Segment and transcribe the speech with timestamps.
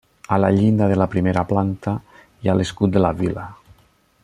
[0.35, 3.45] A la llinda de la primera planta hi ha l'escut de la vila.